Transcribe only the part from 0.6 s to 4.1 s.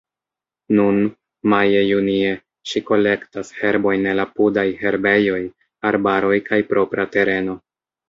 Nun, maje-junie, ŝi kolektas herbojn